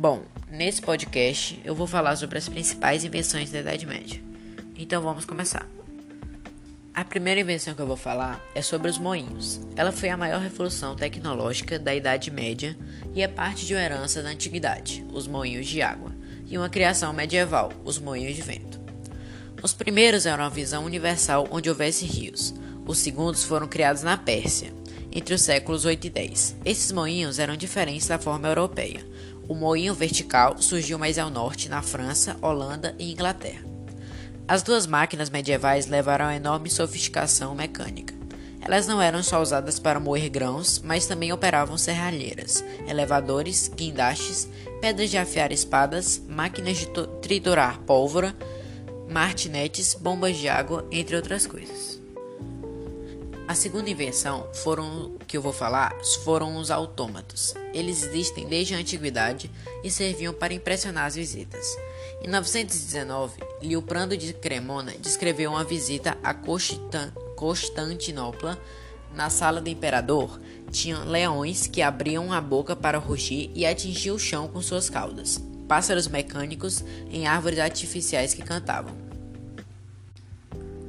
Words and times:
Bom, 0.00 0.22
nesse 0.48 0.80
podcast 0.80 1.60
eu 1.64 1.74
vou 1.74 1.84
falar 1.84 2.14
sobre 2.14 2.38
as 2.38 2.48
principais 2.48 3.04
invenções 3.04 3.50
da 3.50 3.58
Idade 3.58 3.84
Média. 3.84 4.22
Então 4.76 5.02
vamos 5.02 5.24
começar. 5.24 5.66
A 6.94 7.04
primeira 7.04 7.40
invenção 7.40 7.74
que 7.74 7.82
eu 7.82 7.86
vou 7.86 7.96
falar 7.96 8.40
é 8.54 8.62
sobre 8.62 8.88
os 8.88 8.96
moinhos. 8.96 9.60
Ela 9.74 9.90
foi 9.90 10.08
a 10.08 10.16
maior 10.16 10.40
revolução 10.40 10.94
tecnológica 10.94 11.80
da 11.80 11.92
Idade 11.92 12.30
Média 12.30 12.78
e 13.12 13.22
é 13.22 13.26
parte 13.26 13.66
de 13.66 13.74
uma 13.74 13.82
herança 13.82 14.22
da 14.22 14.28
antiguidade, 14.28 15.04
os 15.12 15.26
moinhos 15.26 15.66
de 15.66 15.82
água, 15.82 16.14
e 16.46 16.56
uma 16.56 16.68
criação 16.68 17.12
medieval, 17.12 17.72
os 17.84 17.98
moinhos 17.98 18.36
de 18.36 18.42
vento. 18.42 18.80
Os 19.60 19.72
primeiros 19.72 20.26
eram 20.26 20.44
uma 20.44 20.50
visão 20.50 20.84
universal 20.84 21.48
onde 21.50 21.68
houvesse 21.68 22.06
rios. 22.06 22.54
Os 22.86 22.98
segundos 22.98 23.42
foram 23.42 23.66
criados 23.66 24.04
na 24.04 24.16
Pérsia, 24.16 24.72
entre 25.10 25.34
os 25.34 25.42
séculos 25.42 25.84
8 25.84 26.06
e 26.06 26.10
10. 26.10 26.56
Esses 26.64 26.92
moinhos 26.92 27.40
eram 27.40 27.56
diferentes 27.56 28.06
da 28.06 28.16
forma 28.16 28.46
europeia. 28.46 29.04
O 29.48 29.54
moinho 29.54 29.94
vertical 29.94 30.60
surgiu 30.60 30.98
mais 30.98 31.18
ao 31.18 31.30
norte, 31.30 31.70
na 31.70 31.80
França, 31.80 32.36
Holanda 32.42 32.94
e 32.98 33.10
Inglaterra. 33.10 33.64
As 34.46 34.62
duas 34.62 34.86
máquinas 34.86 35.30
medievais 35.30 35.86
levaram 35.86 36.26
a 36.26 36.36
enorme 36.36 36.68
sofisticação 36.68 37.54
mecânica. 37.54 38.14
Elas 38.60 38.86
não 38.86 39.00
eram 39.00 39.22
só 39.22 39.40
usadas 39.40 39.78
para 39.78 39.98
moer 39.98 40.28
grãos, 40.28 40.80
mas 40.84 41.06
também 41.06 41.32
operavam 41.32 41.78
serralheiras, 41.78 42.62
elevadores, 42.86 43.70
guindastes, 43.74 44.46
pedras 44.82 45.08
de 45.08 45.16
afiar 45.16 45.50
espadas, 45.50 46.20
máquinas 46.28 46.76
de 46.76 46.86
triturar 47.22 47.78
pólvora, 47.80 48.36
martinetes, 49.08 49.94
bombas 49.94 50.36
de 50.36 50.48
água, 50.48 50.86
entre 50.90 51.16
outras 51.16 51.46
coisas. 51.46 51.97
A 53.48 53.54
segunda 53.54 53.88
invenção 53.88 54.46
foram 54.52 55.12
que 55.26 55.34
eu 55.34 55.40
vou 55.40 55.54
falar 55.54 55.94
foram 56.22 56.58
os 56.58 56.70
autômatos. 56.70 57.54
Eles 57.72 58.02
existem 58.02 58.46
desde 58.46 58.74
a 58.74 58.76
antiguidade 58.76 59.50
e 59.82 59.90
serviam 59.90 60.34
para 60.34 60.52
impressionar 60.52 61.06
as 61.06 61.14
visitas. 61.14 61.64
Em 62.22 62.28
919, 62.28 63.40
Liuprando 63.62 64.18
de 64.18 64.34
Cremona 64.34 64.92
descreveu 65.00 65.52
uma 65.52 65.64
visita 65.64 66.18
a 66.22 66.34
Constantinopla. 66.34 68.60
Na 69.14 69.30
sala 69.30 69.62
do 69.62 69.70
imperador 69.70 70.38
tinham 70.70 71.06
leões 71.06 71.66
que 71.66 71.80
abriam 71.80 72.30
a 72.30 72.42
boca 72.42 72.76
para 72.76 72.98
rugir 72.98 73.50
e 73.54 73.64
atingir 73.64 74.10
o 74.10 74.18
chão 74.18 74.46
com 74.46 74.60
suas 74.60 74.90
caudas, 74.90 75.42
pássaros 75.66 76.06
mecânicos 76.06 76.84
em 77.10 77.26
árvores 77.26 77.60
artificiais 77.60 78.34
que 78.34 78.42
cantavam. 78.42 78.94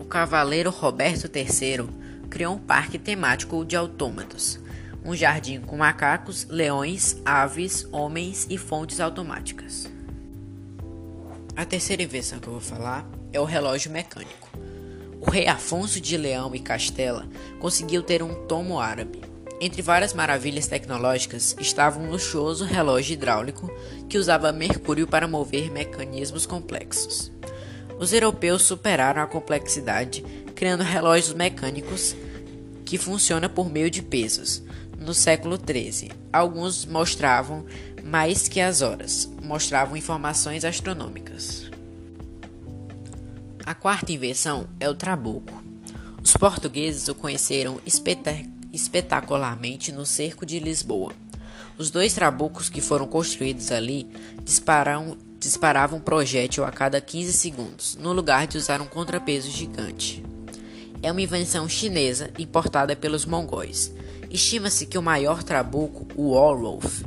O 0.00 0.04
cavaleiro 0.04 0.70
Roberto 0.70 1.30
III 1.32 2.09
criou 2.30 2.54
um 2.54 2.58
parque 2.58 2.98
temático 2.98 3.64
de 3.64 3.76
autômatos, 3.76 4.60
um 5.04 5.16
jardim 5.16 5.60
com 5.60 5.76
macacos, 5.76 6.46
leões, 6.48 7.16
aves, 7.24 7.86
homens 7.90 8.46
e 8.48 8.56
fontes 8.56 9.00
automáticas. 9.00 9.90
A 11.56 11.64
terceira 11.64 12.02
invenção 12.02 12.38
que 12.38 12.46
eu 12.46 12.52
vou 12.52 12.60
falar 12.60 13.04
é 13.32 13.40
o 13.40 13.44
relógio 13.44 13.90
mecânico. 13.90 14.48
O 15.20 15.30
rei 15.30 15.46
Afonso 15.48 16.00
de 16.00 16.16
Leão 16.16 16.54
e 16.54 16.60
Castela 16.60 17.26
conseguiu 17.58 18.02
ter 18.02 18.22
um 18.22 18.46
tomo 18.46 18.78
árabe. 18.78 19.20
Entre 19.60 19.82
várias 19.82 20.14
maravilhas 20.14 20.66
tecnológicas 20.66 21.54
estava 21.60 22.00
um 22.00 22.08
luxuoso 22.08 22.64
relógio 22.64 23.12
hidráulico 23.12 23.70
que 24.08 24.16
usava 24.16 24.52
mercúrio 24.52 25.06
para 25.06 25.28
mover 25.28 25.70
mecanismos 25.70 26.46
complexos. 26.46 27.30
Os 28.00 28.14
europeus 28.14 28.62
superaram 28.62 29.20
a 29.22 29.26
complexidade 29.26 30.24
criando 30.54 30.82
relógios 30.82 31.34
mecânicos 31.34 32.16
que 32.82 32.96
funcionam 32.96 33.50
por 33.50 33.70
meio 33.70 33.90
de 33.90 34.00
pesos. 34.00 34.62
No 34.98 35.12
século 35.12 35.58
XIII, 35.58 36.10
alguns 36.32 36.86
mostravam 36.86 37.66
mais 38.02 38.48
que 38.48 38.58
as 38.58 38.80
horas, 38.80 39.28
mostravam 39.42 39.98
informações 39.98 40.64
astronômicas. 40.64 41.70
A 43.66 43.74
quarta 43.74 44.12
invenção 44.12 44.66
é 44.80 44.88
o 44.88 44.94
trabuco. 44.94 45.62
Os 46.22 46.34
portugueses 46.38 47.06
o 47.08 47.14
conheceram 47.14 47.80
espetacularmente 48.72 49.92
no 49.92 50.06
cerco 50.06 50.46
de 50.46 50.58
Lisboa. 50.58 51.12
Os 51.76 51.90
dois 51.90 52.14
trabucos 52.14 52.70
que 52.70 52.80
foram 52.80 53.06
construídos 53.06 53.70
ali 53.70 54.08
disparavam, 54.42 55.18
disparavam 55.40 55.98
um 55.98 56.02
projétil 56.02 56.64
a 56.64 56.70
cada 56.70 57.00
15 57.00 57.32
segundos, 57.32 57.96
no 57.96 58.12
lugar 58.12 58.46
de 58.46 58.56
usar 58.56 58.80
um 58.80 58.86
contrapeso 58.86 59.50
gigante 59.50 60.22
é 61.02 61.10
uma 61.10 61.22
invenção 61.22 61.68
chinesa 61.68 62.30
importada 62.38 62.94
pelos 62.94 63.24
mongóis. 63.24 63.92
Estima-se 64.30 64.86
que 64.86 64.98
o 64.98 65.02
maior 65.02 65.42
trabuco, 65.42 66.06
o 66.14 66.32
Warwolf, 66.32 67.02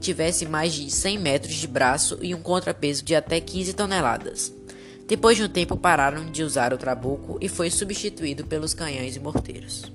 tivesse 0.00 0.46
mais 0.46 0.72
de 0.74 0.90
100 0.90 1.18
metros 1.18 1.54
de 1.54 1.66
braço 1.66 2.18
e 2.22 2.34
um 2.34 2.40
contrapeso 2.40 3.04
de 3.04 3.14
até 3.14 3.40
15 3.40 3.72
toneladas. 3.72 4.52
Depois 5.06 5.36
de 5.36 5.42
um 5.42 5.48
tempo 5.48 5.76
pararam 5.76 6.30
de 6.30 6.42
usar 6.42 6.72
o 6.72 6.78
trabuco 6.78 7.38
e 7.40 7.48
foi 7.48 7.70
substituído 7.70 8.44
pelos 8.44 8.74
canhões 8.74 9.16
e 9.16 9.20
morteiros. 9.20 9.90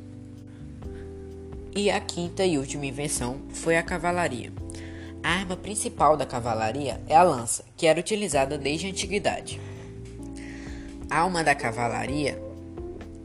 E 1.76 1.90
a 1.90 2.00
quinta 2.00 2.44
e 2.44 2.58
última 2.58 2.86
invenção 2.86 3.40
foi 3.54 3.78
a 3.78 3.84
cavalaria. 3.84 4.52
Arma 5.34 5.58
principal 5.58 6.16
da 6.16 6.28
cavalaria 6.28 7.02
é 7.10 7.16
a 7.16 7.24
lança, 7.24 7.66
que 7.76 7.88
era 7.88 8.00
utilizada 8.00 8.56
desde 8.56 8.86
a 8.86 8.90
antiguidade. 8.92 9.60
A 11.10 11.22
alma 11.22 11.44
da 11.44 11.56
cavalaria 11.56 12.40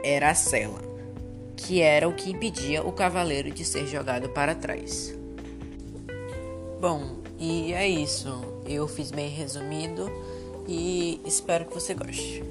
era 0.03 0.31
a 0.31 0.35
sela, 0.35 0.81
que 1.55 1.83
era 1.83 2.09
o 2.09 2.15
que 2.15 2.31
impedia 2.31 2.83
o 2.83 2.93
cavaleiro 2.93 3.51
de 3.51 3.63
ser 3.63 3.87
jogado 3.87 4.31
para 4.31 4.55
trás. 4.55 5.15
Bom, 6.81 7.19
e 7.39 7.75
é 7.75 7.87
isso. 7.87 8.43
Eu 8.65 8.89
fiz 8.89 9.11
bem 9.11 9.29
resumido 9.29 10.11
e 10.67 11.21
espero 11.27 11.67
que 11.67 11.75
você 11.75 11.93
goste. 11.93 12.43